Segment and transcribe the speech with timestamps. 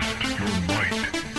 [0.00, 1.33] Test your might.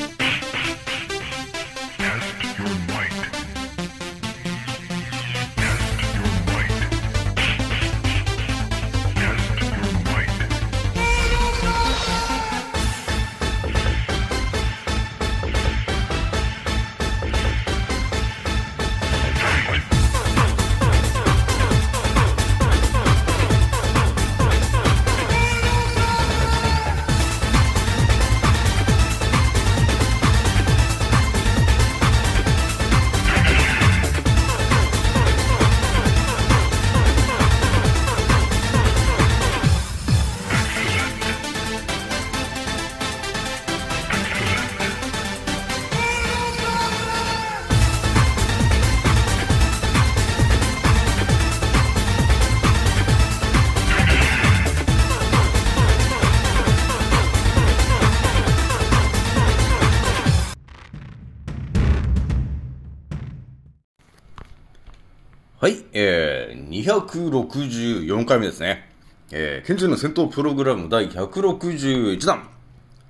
[66.86, 68.88] 264回目ですね。
[69.32, 72.48] えー、賢者の戦闘プログラム第161弾、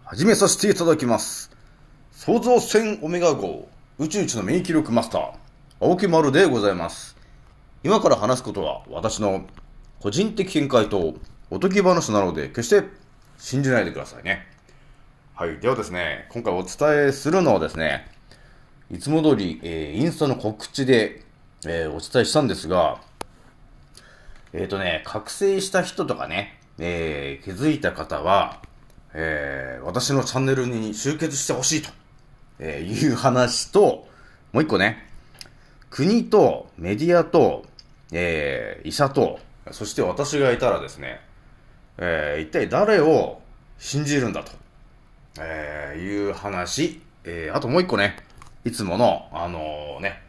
[0.05, 1.51] 始めさせていただきます。
[2.13, 3.67] 創造船オメガ号、
[3.99, 5.31] 宇宙一の免疫力マスター、
[5.81, 7.17] 青木丸でございます。
[7.83, 9.45] 今から話すことは、私の
[9.99, 11.15] 個人的見解と
[11.49, 12.87] おとぎ話なので、決して
[13.37, 14.47] 信じないでくださいね。
[15.33, 18.09] はい、ではですね、今回お伝えするのはですね、
[18.89, 21.25] いつも通り、えーインスタの告知で、
[21.67, 23.01] えーお伝えしたんですが、
[24.58, 28.61] えっ、とね、覚醒した人とかね、えー気づいた方は、
[29.14, 31.89] えー私のチャンネルに集結してほしいと、
[32.59, 34.08] えいう話と、
[34.53, 35.09] もう一個ね、
[35.89, 37.66] 国とメディアと、
[38.14, 39.39] え医者と、
[39.72, 41.20] そして私がいたらですね、
[41.98, 43.42] え一体誰を
[43.78, 44.53] 信じるんだと、
[45.42, 48.15] えいう話、えあともう一個ね、
[48.64, 50.23] いつもの、あのね、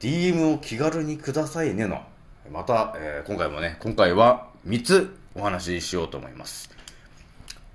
[0.00, 2.02] DM を気軽にくださいねの、
[2.52, 6.70] また、えー今回もね、今回は3つお話ししようと思います。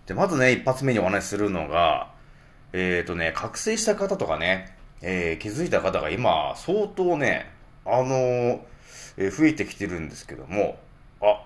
[0.06, 2.12] で、まずね、一発目にお話しするのが、
[2.74, 7.52] えっ、とね、覚醒した方とかね、えー気づいた方が今、相当ね、
[7.86, 8.60] あのー
[9.18, 10.78] え増えてきてるんですけども、
[11.22, 11.42] あ、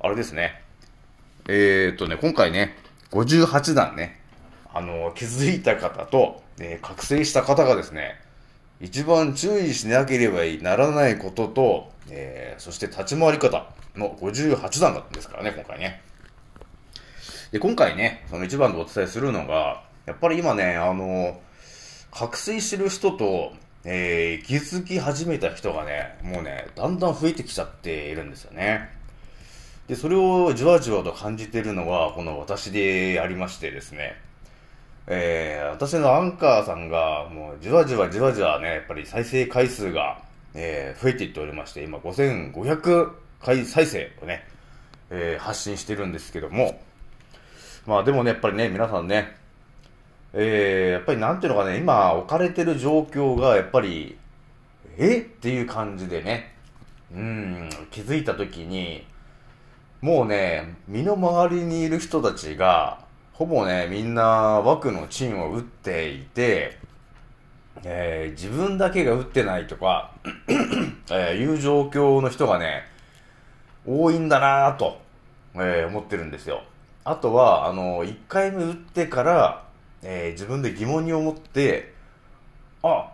[0.00, 0.62] あれですね。
[1.48, 2.76] えっ、とね、今回ね、
[3.10, 4.20] 58弾ね、
[4.72, 8.20] あの気づいた方と、え覚醒した方がですね、
[8.80, 16.02] 一番注意しなければならないことと、えーそして立ち回り方の58弾ですからね、今回ね。
[17.52, 21.40] で、今回ね、その一番でお伝えするのが、やっぱり今ね、あの、
[22.10, 23.52] 覚醒してる人と、
[23.84, 28.88] えー気づき始めた人がね、もうね、だんだん増えてきちゃっているんですよね。
[29.88, 34.20] で、それをじわじわと感じているのは、この私でありましてですね、
[35.06, 40.18] えー私のアンカーさんが、もう、じわじわじわじわね、やっぱり再生回数が、
[40.54, 43.10] えー増えていっておりまして、今、5500
[43.42, 44.46] 回再生をね、
[45.10, 46.80] えー発信してるんですけども、
[47.86, 49.36] まあでもね、やっぱりね、皆さんね、
[50.32, 54.18] えーやっぱりなんていうのかね、今置かれてる状況が、やっぱり、
[54.98, 55.18] え？
[55.18, 56.54] っていう感じでね、
[57.12, 59.06] うん、気づいたときに、
[60.00, 63.04] もうね、身の回りにいる人たちが、
[63.40, 66.76] ほぼね、みんな枠のチンを打っていて、
[67.84, 70.12] えー自分だけが打ってないとか、
[71.10, 72.82] えーいう状況の人がね、
[73.86, 75.00] 多いんだなぁと、
[75.54, 76.64] えー思ってるんですよ。
[77.02, 79.64] あとは、あの、1回目打ってから、
[80.02, 81.94] えー自分で疑問に思って、
[82.82, 83.10] あ、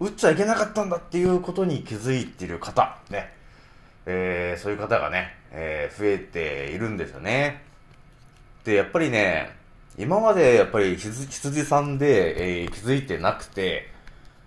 [0.00, 3.32] 打っちゃいけなかったんだっていうことに気づいている方、ね。
[4.06, 7.62] えーそういう方がね、えー増えているんですよね。
[8.64, 9.59] で、やっぱりね、
[9.98, 13.88] 今までやっぱり羊さんで、えー気づいてなくて、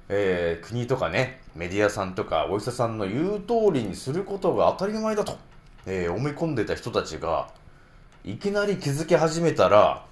[0.10, 5.38] えー国とかね、メディアさんとかお医者さんの言う通りにすることが当たり前だと、
[5.86, 7.50] えー思い込んでた人たちが、
[8.24, 10.06] いきなり気づき始めたら、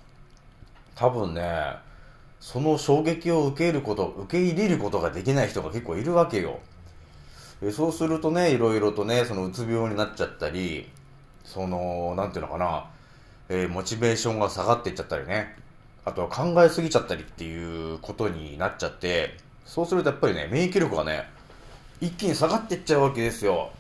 [0.96, 1.76] 多分ね、
[2.40, 6.60] その衝撃を受けること、受け入れることができない人が結構いるわけよ。
[7.64, 10.90] えそうするとね、いろいろとね、そのうつ病になっちゃったり、
[11.44, 12.90] その、なんていうのかな、
[13.54, 15.54] えーモチベーションが下がっていっちゃったりね、
[16.06, 21.26] あとは考えすぎちゃったりっていうことになっちゃって、そうするとやっぱりね、免疫力がね、
[22.00, 23.72] 一気に下がっていっちゃうわけですよ。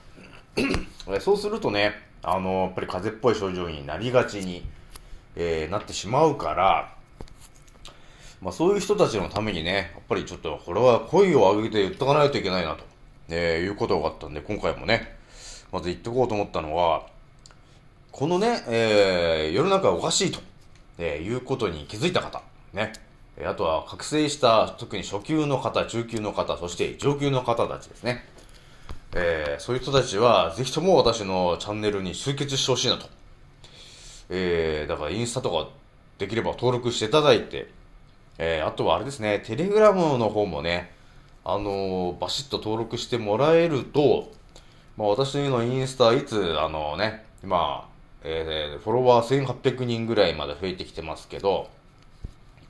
[1.21, 4.65] そうするとね、あの、やっぱり風邪っぽい症状になりがちに、
[5.37, 6.93] えーなってしまうから、
[8.41, 12.83] まあそういう人たちのためにね、やっぱりちょっとこれは声を上げて言っとかないといけないなと、
[13.29, 15.15] えーいうことがあったんで、今回もね、
[15.71, 17.07] まず言っておこうと思ったのは、
[18.11, 20.39] このね、えー世の中がおかしいと、
[20.97, 22.41] えーいうことに気づいた方、
[22.73, 22.93] ね。
[23.37, 28.25] えあとは覚醒した特に初級の方、中級の方、そして上級の方たちですね。
[29.15, 33.07] えーそういう人たちは、ぜひとも私のチャンネルに集結してほしいなと。
[34.29, 35.69] えーだからインスタとか
[36.17, 37.69] できれば登録していただいて、
[38.37, 40.91] えーあとはあれですね、テレグラムの方もね、
[41.45, 44.31] あのーバシッと登録してもらえると、
[44.97, 47.90] まあ、私のインスタ、いつ、あのね、まあ、
[48.23, 51.69] えーフォロワー1800人ぐらいまで増えてきてますけど、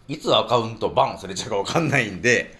[0.07, 2.57] いつアカウントバンされちゃうかわかんないんで、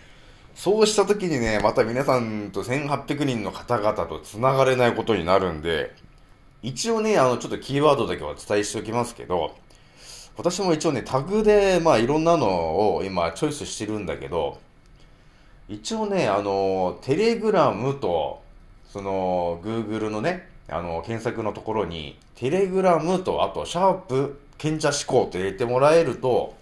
[0.55, 5.93] そうした時にね、また皆さんと1800人の方々と繋がれないことになるんで、
[6.61, 9.55] 一応ね、あの、ちょっとキーワードだけはお伝えしておきますけど、
[10.37, 14.59] 私も一応ね、タグで、まあ、いろんなのを今、チョイスしてるんだけど、
[15.67, 18.41] 一応ね、あの、テレグラムと、
[18.87, 26.55] その、Google のね、あの、検索のところに、テレグラムと、あと、シャープ、賢者思考って入れてもらえると、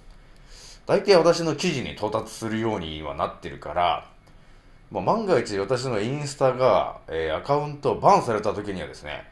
[0.86, 4.06] 大体私の記事に到達するようにはなってるから、
[4.90, 9.30] まあ、万が一私のインスタが、えーアカウントバンされた時にはですね、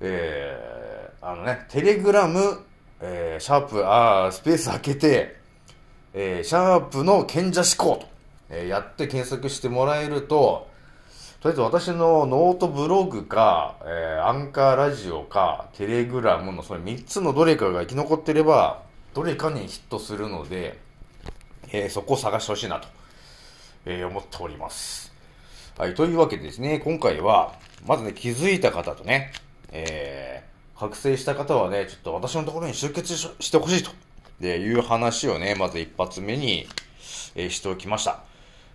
[0.00, 2.60] えーあのね、 Telegram、
[3.00, 5.36] えーシャープ、あースペース開けて、
[6.12, 8.08] えーシャープの賢者思考と、
[8.50, 10.68] えーやって検索してもらえると、
[11.44, 18.82] とりあえず私のノートブログか、えーアンカーラジオか、 Telegram のその3つのどれかが生き残ってれば、
[19.12, 20.78] どれかにヒットするので、
[21.70, 22.88] えーそこを探してほしいなと、
[23.84, 25.12] えー思っております。
[25.76, 27.52] はい、というわけでですね、今回は、
[27.86, 29.30] まずね、気づいた方とね、
[29.70, 33.90] えー、覚醒した方はね、ちょっと私のところに集結してほしいと、
[34.40, 36.66] でいう話をね、まず一発目に、
[37.34, 38.20] えしておきました。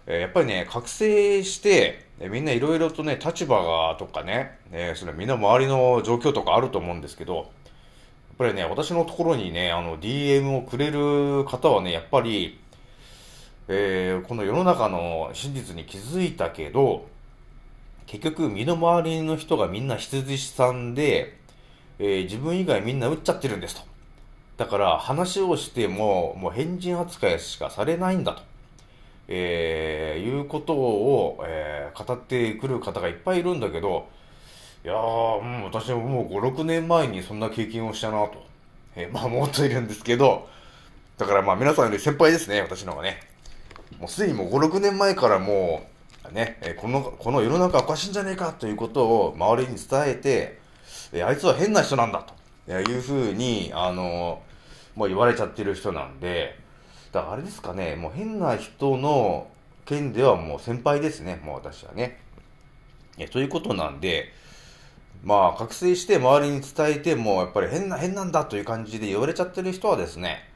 [0.06, 7.45] えーやっぱりね、覚醒して、えみんないろいろとね、立場がとかね、えーそれみんな周りの状況とかあると思うんですけど、やっ
[8.38, 12.60] ぱりね、私のところにね、あの、DM をくれる方はね、やっぱり、
[13.69, 17.07] えーこの世の中の真実に気づいたけど、
[18.06, 21.38] 結局身の回りの人がみんな羊さんで、
[22.00, 23.81] えー自分以外みんな打っちゃってるんですと。
[24.57, 28.49] だから話をしても、もう変人扱いしかされないんだと。
[29.31, 34.08] えーいうことを、えー語ってくる方がいっぱいいるんだけど、
[34.86, 38.46] いやー、う、私ももう5、6年前にそんな経験をしたなと、
[38.96, 40.48] えーまあ思っているんですけど、
[41.18, 43.20] だからまあ皆さんより先輩ですね、私の方がね。
[44.00, 45.81] もうすでにもう5、6年前からも
[46.31, 50.60] う、ね、えこの、この世の中おかしいんじゃねえかということを周りに伝えて、
[51.12, 52.34] えーあいつは変な人なんだと
[52.68, 54.42] えいうふうに、あの
[54.96, 56.58] もう言われちゃってる人なんで、
[57.11, 59.47] だあれですかね、もう変な人の
[59.85, 62.19] 件ではもう先輩ですね、もう私はね。
[63.17, 64.31] えということなんで、
[65.23, 70.47] まあ、覚醒して周りに伝えても、やっぱり変な、変なんだという感じで言われちゃってる人はですね、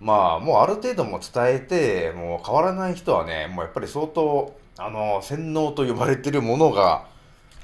[0.00, 7.06] まあ、もうある程度も伝えて、もう変わらない人はね、もうやっぱり相当、あの、洗脳と呼ばれてるものが、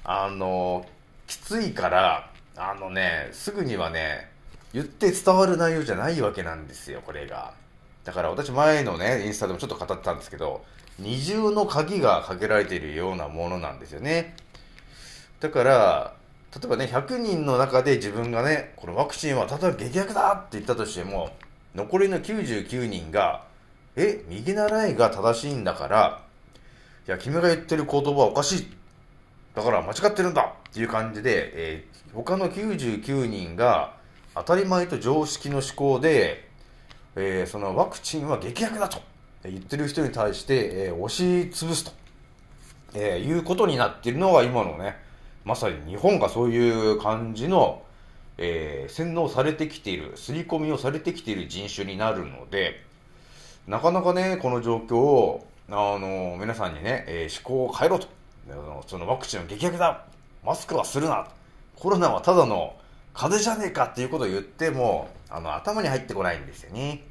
[0.04, 0.86] あの、
[1.26, 4.30] きついから、あのね、すぐにはね、
[4.72, 7.54] 言って伝わる内容じゃないわけなんですよ、これが。
[8.04, 10.64] だから私前のね、インスタでもちょっと語ってたんですけど、
[10.98, 14.36] 二重の鍵がかけられているようなものなんですよね。
[15.40, 16.14] だから、
[16.54, 21.30] 例えばね、100人の中で自分がね、このワクチンは例えば劇薬だって言ったとしても、
[21.74, 23.44] 残りの99人が、
[23.96, 26.22] え、右習いが正しいんだから、
[27.08, 28.76] いや、君が言ってる言葉はおかしい。
[29.54, 33.96] だから間違ってるんだっていう感じで、えー他の99人が
[34.36, 36.43] 当たり前と常識の思考で、
[37.16, 38.98] えーそのワクチンは劇薬だと
[39.44, 41.92] 言ってる人に対して、えー押し潰すと、
[42.94, 44.96] えーいうことになっているのが今のね、
[45.44, 47.82] まさに日本がそういう感じの、
[48.38, 52.82] えー洗脳されてきている、刷り込みをされてきている人種になるので、
[53.66, 58.08] なかなかね、この状況を、あの、皆さんにね、えー思考を変えろと。
[58.86, 60.04] そのワクチンは劇薬だ
[60.44, 61.26] マスクはするな
[61.76, 62.76] コロナはただの
[63.14, 67.04] 風邪じゃねえかっていうことを言っても、あの、頭に入ってこないんですよね。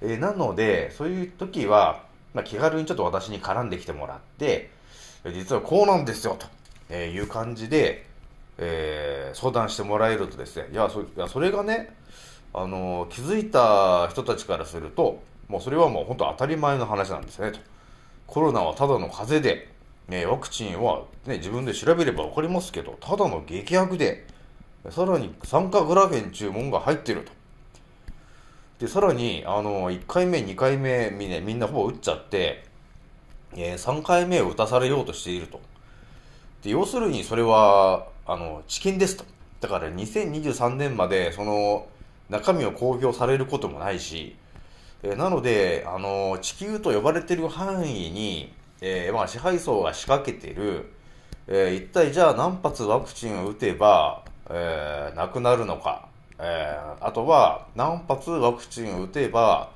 [0.00, 2.04] えーなので、そういう時は、
[2.34, 4.70] まあ、気軽にちょっと私に絡んできてもらって、
[5.34, 6.46] 実はこうなんですよ、と、
[6.88, 8.06] えいう感じで、
[8.58, 11.94] えー相談してもらえるとですね、いや、そいやそれがね、
[12.54, 17.58] あの気づいた人たちからすると、もうそれはもう本当当たり前の話なんですね、と。
[18.26, 19.68] コロナはただの風邪で、
[20.08, 24.26] ね、ワクチンは、ね、自分で調べれば分かりますけど、ただの劇薬で、
[24.90, 27.32] さらに酸化グラフェン注文が入ってると。
[28.78, 32.64] で、さらに、あの、1回目、2回目、みんなみんなほぼ打っちゃって、
[33.56, 35.60] えー3回目を打たされようとしていると。
[36.62, 39.24] で、要するにそれは、あの、チキンですと。
[39.60, 41.88] だから2023年まで、その、
[42.30, 44.36] 中身を公表されることもないし、
[45.02, 50.92] えーなので、あの地球と呼ばれている範囲に、えーまあ、支配層が仕掛けてる、
[51.48, 59.70] えー一体じゃあ何発ワクチンを打てば、えーなくなるのか、えーあとは何発ワクチンを打てば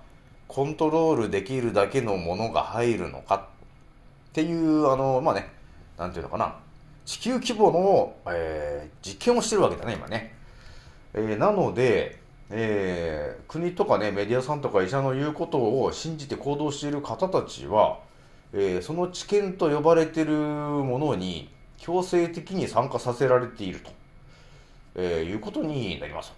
[0.48, 3.36] コントロールできるだけのものが入るのか。
[3.36, 5.50] っていう、あの、まあね、
[5.98, 6.56] なんていうのかな、
[7.04, 10.34] 地球規模の、えー実験をしてるわけだね、今ね。
[11.14, 18.00] えなので、え国とかね、メディアさんとか医者の言うことを信じて行動している方たちは、
[18.52, 23.90] えその知見と呼ばれてるものに強制的に参加させられていると、
[24.94, 26.32] えーいうことになります。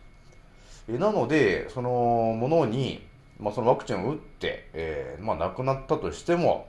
[0.88, 3.06] えーなので、そのものに、
[3.38, 6.68] まあ、そのワクチンを打って、えーまあ、亡くなったとしても、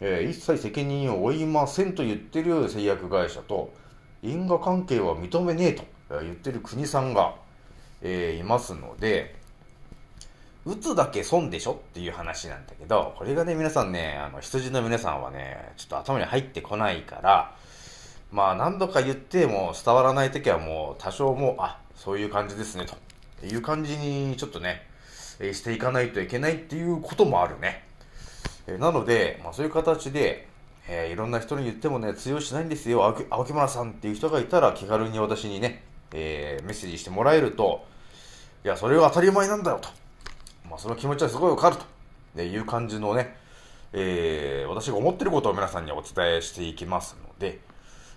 [0.00, 3.72] えー一切責任を負いませんと言ってる製薬会社と、
[4.22, 5.84] 因果関係は認めねえと
[6.22, 7.34] 言ってる国さんが、
[8.02, 9.34] えーいますので、
[10.66, 17.54] 打つだけ損でしょっていう話なんだけど、これがね、皆さんね、あの、羊の皆さんはね、ちょっと頭に入ってこないから、
[18.34, 24.88] まあ、何度か言っても伝わらないときはもう、多少もう、あ、そういう感じですね、という感じに、ちょっとね、
[25.38, 27.86] えしていかないといけないっていうこともあるね。
[28.66, 30.48] えなので、まあ、そういう形で、
[30.88, 37.86] えーいろんな人に言ってもね、通用しないんですよ、青木青木村さんっていう人がいたら、気軽に私にね、えメッセージしてもらえると、
[38.64, 39.88] いや、それは当たり前なんだよと。
[40.68, 41.76] まあ、その気持ちはすごいわかる
[42.34, 43.36] という感じのね、
[43.92, 47.60] え私が思ってることを皆さんにお伝えしていきますので、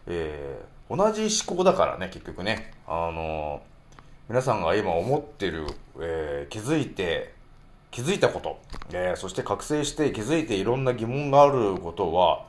[0.08, 5.68] えー同じ思考だからね、結局ね、あのー皆さんが今思ってる、
[6.00, 7.34] えー気づいて、
[7.92, 8.60] 気づいたこと、
[8.94, 12.46] えそして覚醒して気づいていろんな疑問があることは、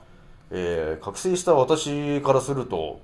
[0.50, 3.00] え覚醒した私からすると、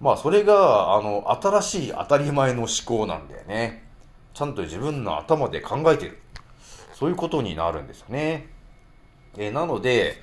[0.00, 3.84] まあそれが、あの、新しい当たり前の思考なんだよね。
[4.34, 6.18] ちゃんと自分の頭で考えてる。
[6.92, 8.48] そういうことになるんですよね。
[9.36, 10.22] えなので、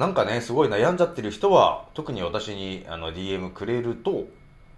[0.00, 4.24] なんかね、すごい悩んじゃってる人は、特に私にあの DM くれると、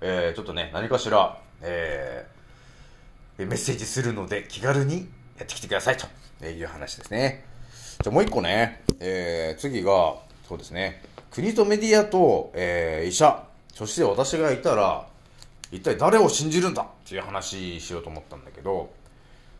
[0.00, 5.96] えーちょっとね、何かしら、えーメッセージするので気軽にやってきてください
[6.40, 7.44] という話ですね。
[8.02, 10.16] じゃもう一個ね、えー次が、
[10.48, 11.00] そうですね、
[11.30, 15.06] 国とメディアと、えー医者、そして私がいたら、
[15.70, 18.90] 一体誰を信じるんだっていう話しようと思ったんだけど、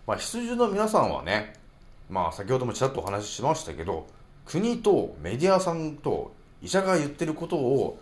[0.09, 1.53] まあ、羊の皆さんはね、
[2.11, 4.09] まあ、先ほどもちらっとお話ししましたけど、
[4.53, 7.99] 国とメディアさんと医者が言ってることを、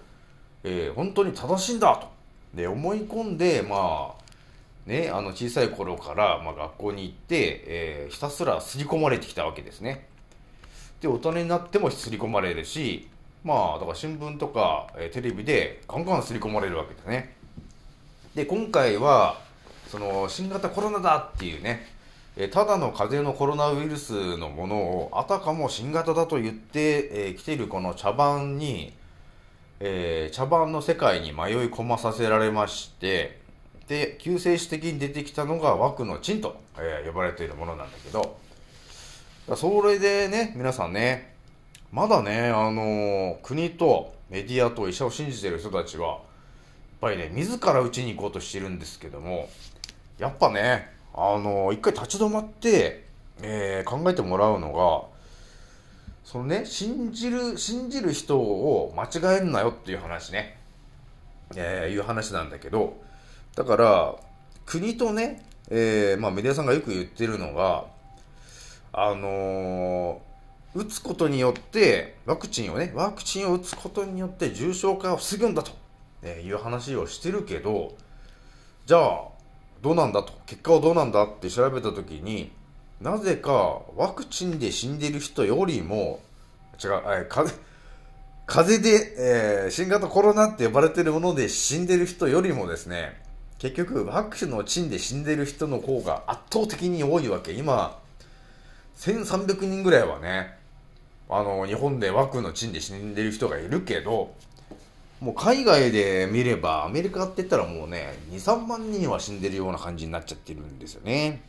[0.65, 2.09] えー本当に正しいんだと。
[2.55, 4.25] で、思い込んで、まあ、
[4.85, 10.09] ね、あの小さい頃から、まあ、学校に行って、えーひたすら刷り込まれてきたわけですね。
[11.01, 13.09] で、大人になっても刷り込まれるし、
[13.45, 17.37] まあ、だから新聞とか、えーテレビでガンガン刷り込まれるわけですね。
[18.35, 19.41] で、今回は、
[19.89, 21.87] その、新型コロナだっていうね、
[22.37, 26.81] えただの風邪のコロナウイルスのものを、あたかも新型だと言って、
[27.13, 28.93] えー来ているこの茶番に、
[29.81, 33.41] えー茶番の世界に迷い込まさせられまして、
[33.89, 38.39] で、救世主的に出てきたのが枠のチンと、えー呼ばれているものなんだけど、
[39.57, 41.35] それでね、皆さんね、
[41.91, 46.21] まだね、あの国とメディアと医者を信じてる人たちは、やっ
[47.01, 49.49] ぱりね、自ら打ちに行こうとしてるんですけども、
[50.19, 53.05] やっぱね、あの一回立ち止まって、
[53.43, 55.09] えー考えてもらうのが、
[56.25, 60.59] そのね、信じる、信じる人を間違えんなよっていう話ね、
[61.57, 62.97] えーいう話なんだけど、
[63.57, 64.15] だから、
[64.67, 67.87] 国とね、えーまあメディアさんがよく言ってるのが、
[68.93, 70.31] あのー
[70.73, 75.73] 打つことによって、ワクチンをね、ワクチンを打つことによって重症化を防ぐんだと、
[76.23, 77.97] えーいう話をしてるけど、
[78.87, 79.23] じゃあ、
[79.83, 82.53] どうなんだと、結果はどうなんだって調べたときに、
[83.01, 86.21] なぜかワクチンで死んでる人よりも、
[86.83, 87.53] 違う、え風、
[88.47, 89.15] 風邪で、
[89.65, 93.23] えー新型コロナって呼ばれてるもので死んでる人よりもですね、
[93.59, 97.53] 結局ワクチンのチンで死んでる人の方が圧倒的に多いわけ。
[97.53, 97.99] 今、
[98.99, 100.59] 1300人ぐらいはね、
[101.29, 104.35] あの、日本でワクのチンで死んでる人がいるけど、
[105.21, 111.43] もう海外で見れば、アメリカって言ったらもうね、2、3万人は死んでるような感じになっちゃってるんですよね。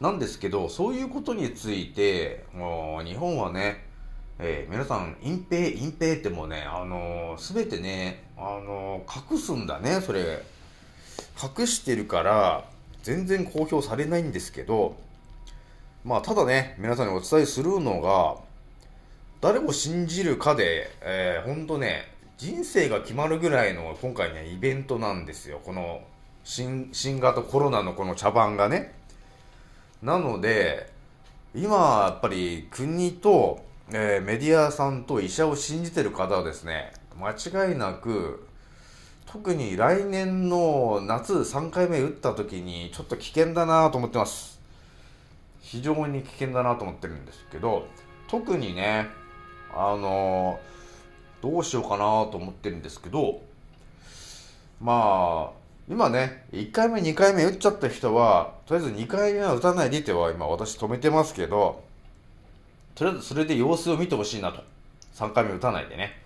[0.00, 3.84] なんですけど、そういうことについて、もう日本はね、
[4.38, 10.42] えー皆さん、隠蔽、隠蔽ってもうね、あのすべてね、あの隠すんだね、それ。
[11.58, 12.64] 隠してるから、
[13.02, 14.96] 全然公表されないんですけど、
[16.04, 18.36] まあ、ただね、皆さんにお伝えするのが、
[19.40, 22.09] 誰を信じるかで、えー、ほんとね、
[22.40, 25.60] 人生が決まるぐらいの今回ね、イベントなんですよ。
[25.62, 26.00] この
[26.42, 28.94] 新新型コロナのこの茶番がね。
[30.02, 30.90] なので、
[31.54, 38.48] 今、やっぱり国と、えーメディアさんと医者を信じてる方はですね、間違いなく、
[39.26, 44.58] 特に来年の夏3回目打った時にちょっと危険だなと思ってます。
[45.60, 47.86] 非常に危険だなと思ってるんですけど、
[48.28, 49.08] 特にね、
[49.74, 50.58] あの
[51.42, 51.96] どうしようかな
[52.30, 53.42] と思ってるんですけど、
[54.80, 61.82] まあ、今ね、1回目、2回目打っちゃった人は、とりあえず2回目は打たないでっては今私止めてますけど、
[62.94, 64.62] とりあえずそれで様子を見てほしいなと。
[65.14, 66.18] 3回目打たないでね。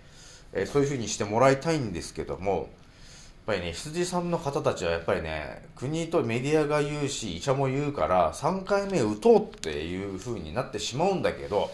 [0.53, 2.67] えーそういう風にしてもらいたいんですけども、やっ
[3.47, 11.71] ぱりね、羊さんの方たちはやっぱりね、国とメディアが言うし、医者も言うから、3回目打とうっていう風になってしまうんだけど、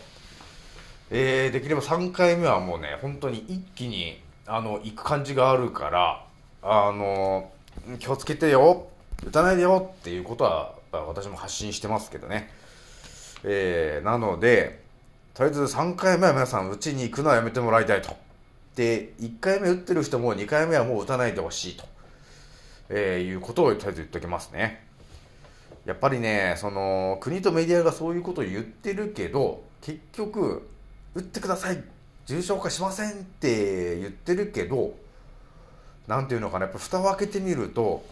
[1.11, 6.25] えーできれば3回目はもうね、本当に一気に、あの、行く感じがあるから、
[6.63, 7.51] あの、
[7.99, 8.87] 気をつけてよ、
[9.27, 12.51] 打たないでよっていうことは、私も発信してますけどね。
[13.45, 14.83] えーなので、
[15.35, 18.17] とりあえず3回目は皆さん、うちに行くのはやめてもらいたいと。
[18.77, 21.85] で、1回目打ってる人も2回目はもう打たないでほしいと、
[22.89, 24.87] えーいうことをとりあえず言っておきますね。
[25.87, 30.69] やっぱりね、その、国とメディアがそういうことを言ってるけど、結局、
[31.15, 31.83] 打ってください。
[32.27, 34.95] 重症化しませんって言ってるけど、
[36.07, 38.05] なんていうのかな、やっぱ蓋を開けてみると、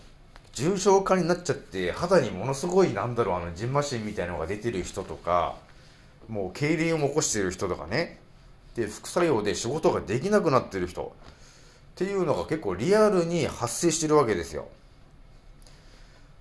[0.52, 5.57] 重症化になっちゃって、肌にものすごい、なんだろう、あの、ジンマシンみたいなのが出てる人とか、
[6.28, 8.19] もう、痙攣を起こしてる人とかね、
[8.75, 11.14] で、副作用で仕事ができなくなってる人、
[11.93, 14.69] っていうのが結構リアルに発生してるわけですよ。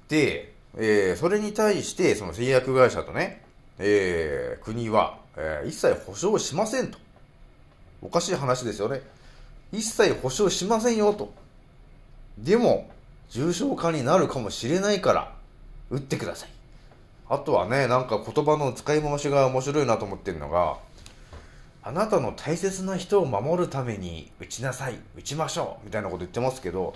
[0.09, 3.43] で、えーそれに対して、その製薬会社とね、
[3.79, 6.97] えー国は、えー一切保証しませんと。
[8.01, 9.01] おかしい話ですよね。
[9.71, 11.33] 一切保証しませんよと。
[12.37, 12.89] でも、
[13.29, 15.33] 重症化になるかもしれないから、
[15.89, 16.49] 打ってください。
[17.29, 20.77] あとはね、なんか言葉の使い回しが面白いなと思ってるのが、
[21.83, 26.93] あなたの大切な人を守るために打ちなさい、打ちましょう、みたいなこと言ってますけど、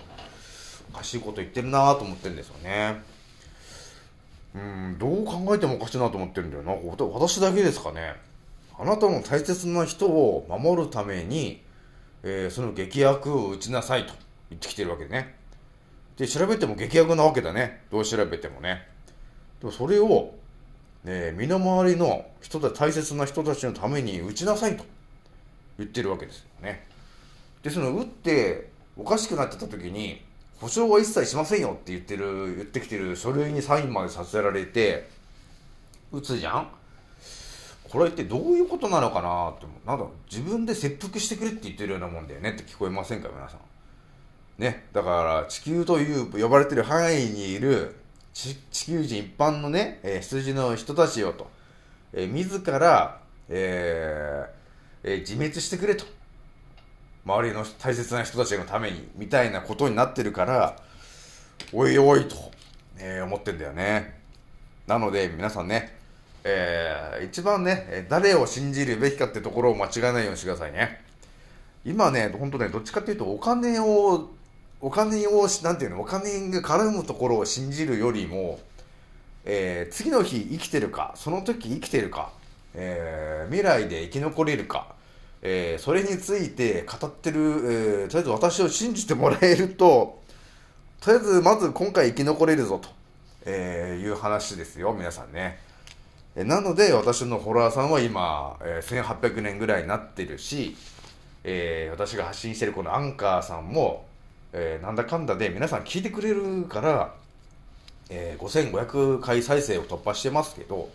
[0.92, 3.00] おかしいこと言ってるなと思ってるんですよね。
[4.54, 6.72] うん、どう考えてもおかしいなと思ってるんだよな。
[7.06, 8.14] 私だけですかね。
[8.78, 11.62] あなたの大切な人を守るために、
[12.22, 14.14] えーその劇薬を打ちなさいと
[14.50, 15.34] 言ってきてるわけでね。
[16.16, 17.84] で、調べても劇薬なわけだね。
[17.90, 18.86] どう調べてもね。
[19.60, 20.34] でもそれを、
[21.04, 24.84] ね、身の回りの人た大切な人たちのために打ちなさいと
[25.78, 26.86] 言ってるわけですよね。
[27.62, 30.22] で、その打っておかしくなってた時に、
[30.60, 35.08] 保証は一切しませんよって言ってる、言ってきてる書類にサインまでさせられて、
[36.12, 36.68] 打つじゃん
[37.92, 43.60] これってどういうことなのかなって、なんだ自分で切腹してくれって言ってるようなもんだよねって聞こえませんか皆さん。
[44.62, 45.10] ね、だか
[45.42, 47.94] ら地球という呼ばれてる範囲にいる
[48.32, 51.50] 地地球人一般のね、えー羊の人たちよと、
[52.14, 56.06] えー自ら、えーえー自滅してくれと。
[57.26, 60.76] 周りの大切な人たちのために、みたいなことになってるから、
[61.74, 62.36] おいおいと、
[62.96, 64.18] えー思ってんだよね。
[64.86, 66.00] なので、皆さんね、
[66.44, 71.02] えー一番ね、誰を信じるべきかってところを間違えないようにしてくださいね。
[71.84, 74.30] 今ね、本当ね、どっちかっていうと、お金を、
[74.80, 78.60] お金をし、なんていうの、お金が絡むところを信じるよりも、
[79.44, 82.32] えー次の日生きてるか、その時生きてるか、
[82.74, 84.94] えー未来で生き残れるか、
[85.42, 90.20] えーそれについて語ってる、えーとりあえず私を信じてもらえると、
[91.00, 92.88] とりあえずまず今回生き残れるぞと、
[93.44, 95.58] えいう話ですよ、皆さんね。
[96.34, 100.76] なので、私のフォロワーさんは今、えー1800年ぐらいになってるし、
[101.44, 104.06] えー私が発信してるこのアンカーさんも、
[104.52, 107.14] えーなんだかんだで皆さん聞いてくれるから、
[108.08, 110.88] えー5500回再生を突破してますけど、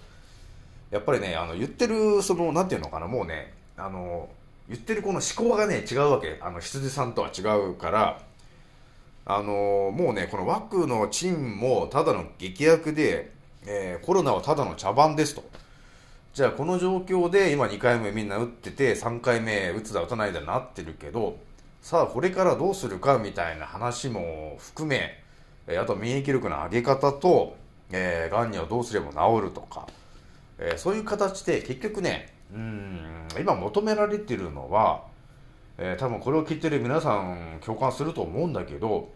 [0.90, 4.30] やっぱりね、あの、言ってる、その、なんていうのかな、もうね、あの、
[4.70, 6.40] 言ってるこの思考がね、違うわけ。
[6.42, 8.22] あの、羊さんとは違うから、
[9.26, 13.32] あの、もうね、このワクのチンもただの劇薬で、
[13.68, 15.44] えーコロナはただの茶番ですと。
[16.34, 21.40] じゃあこの状況で今2回目みんな打ってて3回目打つだ打たないだなってるけど
[21.82, 25.24] さあこれからどうするかみたいな話も含め
[25.76, 27.58] あと免疫力の上げ方と、
[27.92, 29.88] えー、がんにはどうすれば治るとか、
[30.60, 35.06] えーそういう形で結局ねうん今求められてるのは、
[35.80, 39.10] えー多分これを聞いてる皆さん共感すると思うんだけど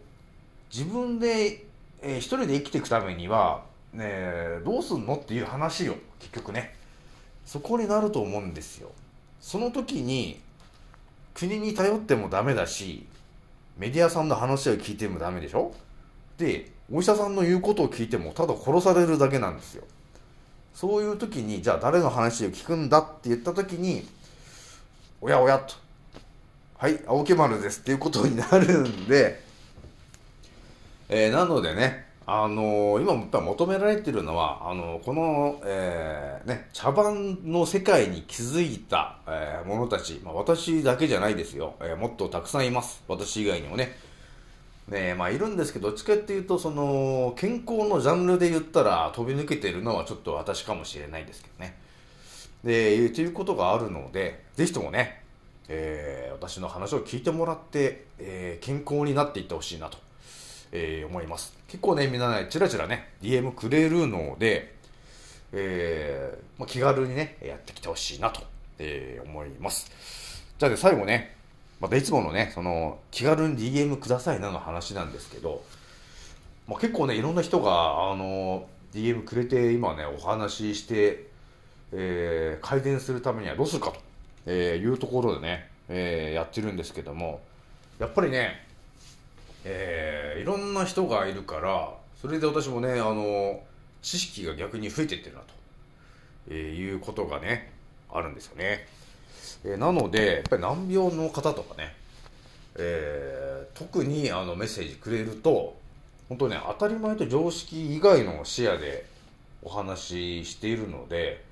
[0.73, 1.65] 自分で、
[2.01, 6.75] えー一人で生きていくためには、ね、どうすんのっていう話よ結局ね。
[7.45, 8.91] そこになると思うんですよ。
[9.39, 10.39] その時に
[11.33, 13.05] 国に頼ってもダメだし
[13.77, 15.73] メディアさんの話を聞いてもダメでしょ？
[16.37, 19.83] でお医者さんの言うことを聞いてもただ殺されるだけなんですよ。
[20.73, 24.07] そういう時にじゃあ誰の話を聞くんだって言った時に
[25.19, 25.75] おやおやと。
[26.77, 29.41] はい青木丸ですっていうことになるんで、
[31.09, 43.03] えーなのでねあのー今求められてるのはあのーこの、えーね、茶番の世界に気づいた、えー者たち、まあ、私だけじゃないですよ、えーもっとたくさんいます。
[43.07, 43.95] 私以外にもね。
[44.87, 51.77] ねまあいるんですけどどっちかっていうとその健康のジャンルで言ったら飛び抜けてるのはちょっと私かもしれないですけどね。
[52.63, 55.23] でということがあるのでぜひともね、
[55.69, 59.97] えー私の話を聞いてもらって、えー健康になっていってほしいなと、
[60.71, 61.60] えー思います。
[61.71, 64.75] 結構ねみんなねチラチラね DM くれるので、
[65.53, 68.41] えーまあ、気軽にねやってきてほしいなと、
[68.77, 69.89] えー思います。
[70.59, 71.33] じゃあね最後ね
[71.79, 75.63] またいつものねその気軽に DM くださいなの話なんですけど、
[76.67, 81.29] まあ、結構ねいろんな人があの DM くれて今ねお話しして、
[81.93, 84.01] えー改善するためにはどうするかと、
[84.45, 87.39] えーいうところでね、えーやってるんですけども
[87.97, 88.67] やっぱりね、
[89.65, 93.61] えーいろんな人がいるからそれで私もねあの
[94.01, 95.47] 知識が逆に増えてってるなと、
[96.49, 97.71] えーいうことがね
[98.11, 98.87] あるんですよね、
[99.63, 101.93] えーなのでやっぱり難病の方とかね、
[102.75, 105.75] えー特にあのメッセージくれると
[106.29, 109.05] 本当ね当たり前と常識以外の視野で
[109.63, 111.43] お話ししているので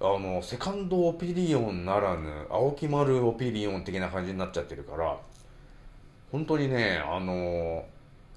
[0.00, 5.16] あのセカンドオピニオンならぬ青木丸オピニオン的な感じになっちゃってるから
[6.34, 7.84] 本当にねあの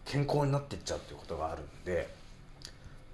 [0.06, 2.08] 健康になっていっちゃうっていうことがあるんで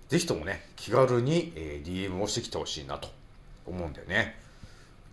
[0.09, 3.07] ぜひともね気軽に、え DM をしてきてほしいなと
[3.65, 4.37] 思うんだよね。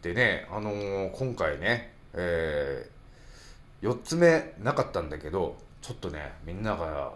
[0.02, 2.90] でねあの今回ね、え
[3.83, 7.12] 4つ目なかったんだけどちょっとねみんなが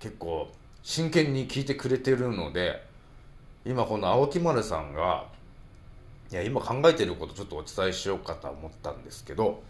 [0.00, 0.48] 結構
[0.82, 2.82] 真剣に聞いてくれてるので
[3.66, 5.26] 今この青木丸さんが
[6.32, 9.62] いや今考えてることちょっとお伝えしようかと思ったんですけど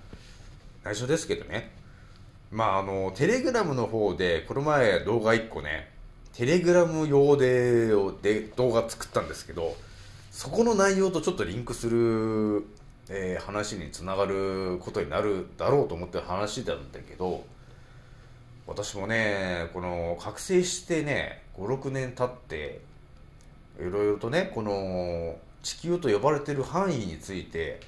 [0.85, 1.77] 内緒ですけどね。
[2.51, 5.91] まああのテレグラムの方でこの前動画1個ね
[6.33, 7.89] テレグラム用で
[8.23, 9.77] で動画作ったんですけど
[10.31, 12.65] そこの内容とちょっとリンクする、
[13.09, 17.45] えー話につながることになるだろうと思って話なんだけど
[18.67, 22.81] 私もねこの覚醒してね56年経って
[23.81, 27.81] いろいろとねこの地球と呼ばれてる範囲について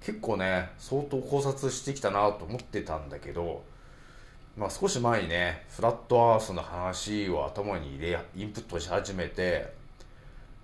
[0.00, 3.62] 結構ね相当考察してきたなと思ってたんだけど
[4.56, 9.72] まあ少し前にねフラットアースの話を頭に入れインプットし始めて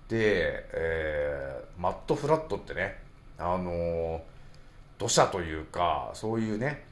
[0.08, 2.98] で、えーマットフラットってね
[3.38, 4.20] あのー
[4.98, 6.84] 土砂というかそういうね、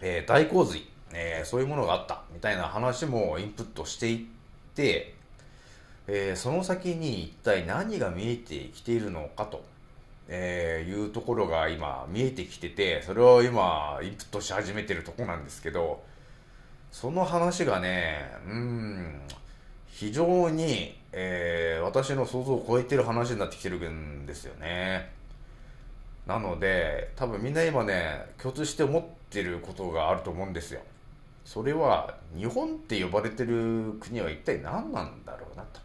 [0.00, 4.18] えー大洪水、えーそういうものがあったみたいな話もインプットしていっ
[4.74, 5.14] て、
[6.06, 9.64] えーその先に一体何が見えてきているのかと、
[10.28, 16.02] えーいうところが今見えてきててそれを今インプットし始めてるとこなんですけど
[16.90, 19.20] その話がねうん
[19.88, 25.10] 非常に、えー私の想像を超えてる話になってきてるんですよね。
[26.26, 30.80] なので多分みんな今ね共通して思ってることがあると思うんですよ。
[31.44, 35.80] それは日本って呼ばれてる国は一体何なんだろうなと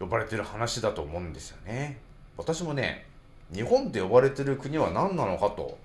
[0.00, 2.00] 呼ばれてる話だと思うんですよね。
[2.36, 3.06] 私もね
[3.52, 5.78] 日本って呼ばれてる国は何なのかと、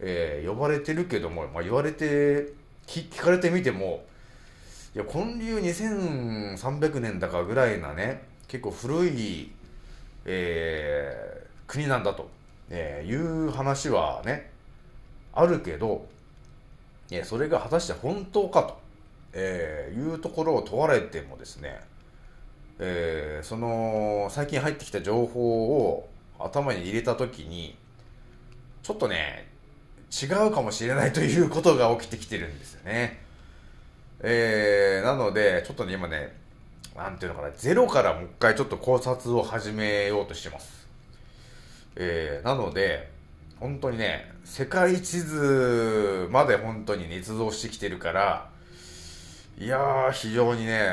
[0.00, 2.52] えー呼ばれてるけども、まあ、言われて
[2.86, 4.04] 聞かれてみても
[4.94, 9.50] いや建立2300年だかぐらいなね結構古い、
[10.24, 12.28] えー国なんだと、
[12.70, 14.50] えーいう話はね
[15.32, 16.06] あるけど、
[17.10, 18.78] えそれが果たして本当かと、
[19.32, 21.80] えーいうところを問われてもですね、
[22.78, 26.08] えーその最近入ってきた情報を
[26.44, 27.76] 頭に入れた時に
[28.82, 29.48] ちょっとね
[30.10, 33.20] 違うかもしれないということが起きてきてるんですよね。
[34.20, 36.36] えーなのでちょっとね今ね
[36.96, 40.86] なんていうのかなゼロからもう一回ちょっと考察を始めようとしてます。
[41.96, 43.12] えーなので
[43.58, 48.50] 本当にね世界地図まで本当に捏造してきてるから
[49.58, 50.90] いやー非常にね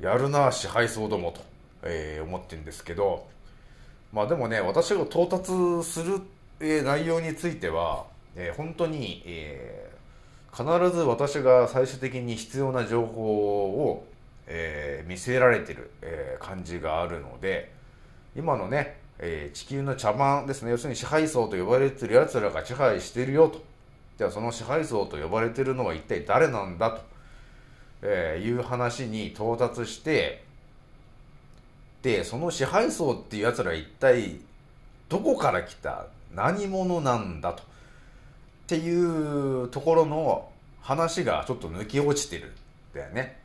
[0.00, 1.40] やるな支配層どもと、
[1.82, 3.26] えー思ってるんですけど
[4.12, 5.50] まあでもね私が到達
[5.84, 6.20] する、
[6.60, 9.96] えー内容については、えー本当に、えー
[10.56, 10.64] 必
[10.96, 14.06] ず私が最終的に必要な情報を、
[14.46, 17.72] えー見せられてる、えー感じがあるので
[18.34, 20.70] 今のね、えー地球の茶番ですね。
[20.70, 23.62] 要するに支配層と呼ばれてるやつらが支配してるよと。
[24.16, 27.02] じゃあその支配層と呼ばれてるのは一体誰なんだと、
[28.00, 30.45] えーいう話に到達して
[32.14, 34.38] ってその支配層っていうやつら一体
[35.08, 36.06] どこから来た？
[36.32, 37.62] 何者なんだと。
[37.62, 37.66] っ
[38.68, 40.48] ていうところの
[40.80, 42.52] 話がちょっと抜き落ちてるん
[42.94, 43.38] だよね。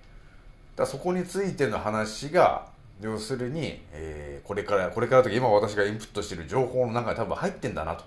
[0.75, 2.67] だそこについての話が
[3.01, 8.03] 要するに、えーこれからこれからとか今私がインプットしてる情報の中に多分入ってんだなと。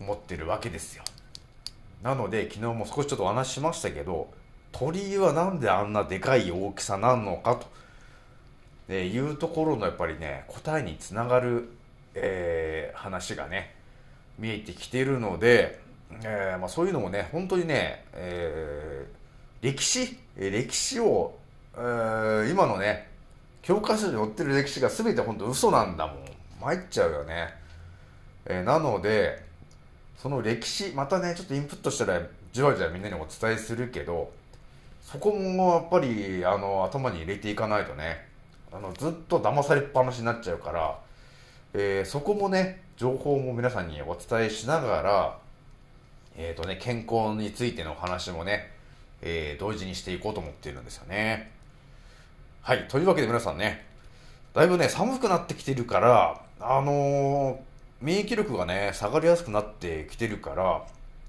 [0.00, 1.04] 思ってるわけですよ。
[2.02, 4.28] なので昨日も少しちょっとお話ししましたけど
[4.72, 7.66] 鳥居はなんであんなでかい大きさなのかと、
[8.92, 11.68] えーいうところのやっぱりね答えにつながる、
[12.14, 13.74] えー話がね
[14.38, 15.80] 見えてきてるので、
[16.24, 19.20] えーまあ、そういうのもね本当にね、えー
[19.62, 21.38] 歴史歴史を、
[21.76, 23.08] えー今のね
[23.62, 26.16] 教科書に載ってる歴史が全て本当嘘なんだもん。
[26.60, 27.54] 参っちゃうよね、
[28.46, 29.48] えーなので
[30.18, 32.20] その歴史またねちょっとインプットしたら
[32.52, 34.30] じわじわみんなにお伝えするけど
[35.00, 38.28] そこもやっぱりあの頭に入れていかないとね。
[38.72, 40.98] あのずっと騙されっぱなしになっちゃうから、
[41.74, 45.38] えーそこもね情報も皆さんにお伝えしながら
[46.36, 48.70] えーとね、健康についての話もね、
[49.20, 51.50] えー同時にしていこうと思っているんですよね。
[52.62, 52.86] はい。
[52.88, 53.84] というわけで皆さんね、
[54.54, 57.56] だいぶね、寒くなってきてるから、あのー
[58.00, 60.82] 免疫力がね、下がりやすくなってきてるから、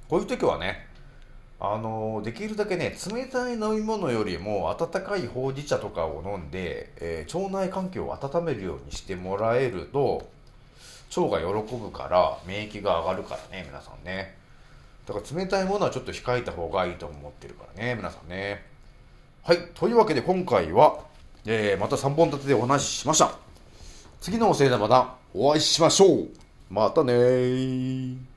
[0.08, 0.88] こういう時はね、
[1.64, 10.28] あのできるだけね、冷たい飲み物よりも温かいほうじ茶とかを飲んで、えー腸内環境を温めるようにしてもらえると、
[11.16, 14.36] 腸が喜ぶから免疫が上がるからね、皆さんね。
[15.06, 18.66] だから冷たいものはちょっと控えた方がいいと思ってるからね、皆さんね。
[19.44, 19.60] はい。
[19.76, 21.02] というわけで今回は、
[21.46, 23.36] えーまた3本立てでお話ししました。
[24.20, 26.28] 次のおせいでまたお会いしましょう。
[26.72, 28.31] またね。